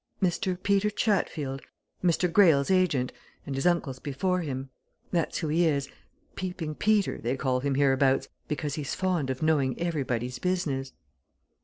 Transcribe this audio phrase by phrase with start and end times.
[0.19, 0.57] Mr.
[0.63, 1.61] Peter Chatfield,
[2.03, 2.27] Mr.
[2.27, 3.11] Greyle's agent,
[3.45, 4.71] and his uncle's before him
[5.11, 5.89] that's who he is
[6.35, 10.93] Peeping Peter, they call him hereabouts, because he's fond of knowing everybody's business."